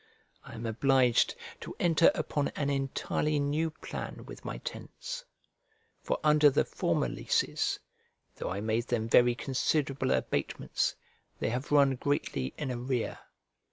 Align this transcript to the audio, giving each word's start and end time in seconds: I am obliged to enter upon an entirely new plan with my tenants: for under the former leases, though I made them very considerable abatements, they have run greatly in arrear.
I 0.43 0.55
am 0.55 0.65
obliged 0.65 1.35
to 1.59 1.75
enter 1.79 2.09
upon 2.15 2.47
an 2.55 2.71
entirely 2.71 3.37
new 3.39 3.69
plan 3.69 4.25
with 4.25 4.43
my 4.43 4.57
tenants: 4.57 5.25
for 6.01 6.17
under 6.23 6.49
the 6.49 6.65
former 6.65 7.07
leases, 7.07 7.77
though 8.37 8.49
I 8.49 8.61
made 8.61 8.87
them 8.87 9.07
very 9.07 9.35
considerable 9.35 10.09
abatements, 10.09 10.95
they 11.37 11.49
have 11.49 11.71
run 11.71 11.97
greatly 11.97 12.55
in 12.57 12.71
arrear. 12.71 13.19